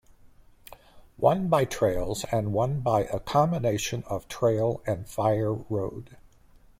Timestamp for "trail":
4.27-4.81